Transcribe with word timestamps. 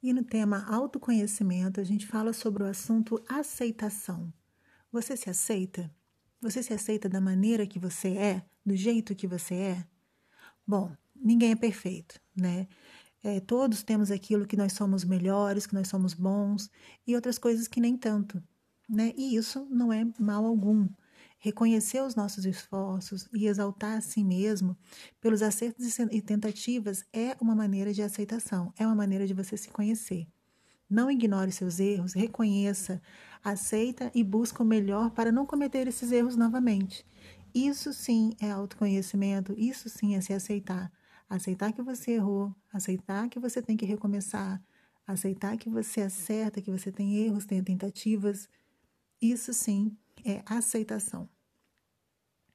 E 0.00 0.12
no 0.12 0.22
tema 0.22 0.64
autoconhecimento, 0.68 1.80
a 1.80 1.84
gente 1.84 2.06
fala 2.06 2.32
sobre 2.32 2.62
o 2.62 2.66
assunto 2.66 3.20
aceitação. 3.28 4.32
Você 4.92 5.16
se 5.16 5.28
aceita? 5.28 5.90
Você 6.40 6.62
se 6.62 6.72
aceita 6.72 7.08
da 7.08 7.20
maneira 7.20 7.66
que 7.66 7.80
você 7.80 8.16
é, 8.16 8.44
do 8.64 8.76
jeito 8.76 9.14
que 9.14 9.26
você 9.26 9.54
é? 9.54 9.84
Bom, 10.64 10.92
ninguém 11.16 11.50
é 11.50 11.56
perfeito, 11.56 12.20
né? 12.36 12.68
É, 13.24 13.40
todos 13.40 13.82
temos 13.82 14.12
aquilo 14.12 14.46
que 14.46 14.56
nós 14.56 14.72
somos 14.72 15.04
melhores, 15.04 15.66
que 15.66 15.74
nós 15.74 15.88
somos 15.88 16.14
bons, 16.14 16.70
e 17.04 17.16
outras 17.16 17.36
coisas 17.36 17.66
que 17.66 17.80
nem 17.80 17.96
tanto, 17.96 18.40
né? 18.88 19.12
E 19.16 19.34
isso 19.34 19.66
não 19.68 19.92
é 19.92 20.06
mal 20.16 20.46
algum. 20.46 20.88
Reconhecer 21.40 22.02
os 22.02 22.16
nossos 22.16 22.44
esforços 22.44 23.28
e 23.32 23.46
exaltar 23.46 23.96
a 23.96 24.00
si 24.00 24.24
mesmo 24.24 24.76
pelos 25.20 25.40
acertos 25.40 25.98
e 26.10 26.20
tentativas 26.20 27.04
é 27.12 27.36
uma 27.40 27.54
maneira 27.54 27.92
de 27.94 28.02
aceitação, 28.02 28.72
é 28.76 28.84
uma 28.84 28.96
maneira 28.96 29.24
de 29.24 29.34
você 29.34 29.56
se 29.56 29.68
conhecer. 29.68 30.26
Não 30.90 31.08
ignore 31.08 31.52
seus 31.52 31.78
erros, 31.78 32.12
reconheça, 32.12 33.00
aceita 33.44 34.10
e 34.14 34.24
busca 34.24 34.62
o 34.62 34.66
melhor 34.66 35.10
para 35.10 35.30
não 35.30 35.46
cometer 35.46 35.86
esses 35.86 36.10
erros 36.10 36.34
novamente. 36.34 37.06
Isso 37.54 37.92
sim 37.92 38.32
é 38.40 38.50
autoconhecimento, 38.50 39.54
isso 39.56 39.88
sim 39.88 40.16
é 40.16 40.20
se 40.20 40.32
aceitar. 40.32 40.90
Aceitar 41.28 41.72
que 41.72 41.82
você 41.82 42.12
errou, 42.12 42.52
aceitar 42.72 43.28
que 43.28 43.38
você 43.38 43.62
tem 43.62 43.76
que 43.76 43.86
recomeçar, 43.86 44.60
aceitar 45.06 45.56
que 45.56 45.68
você 45.70 46.00
acerta, 46.00 46.60
que 46.60 46.70
você 46.70 46.90
tem 46.90 47.16
erros, 47.16 47.44
tem 47.44 47.62
tentativas. 47.62 48.48
Isso 49.20 49.52
sim 49.52 49.96
é 50.24 50.42
aceitação. 50.46 51.28